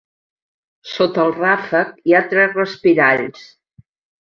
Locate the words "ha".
2.17-2.23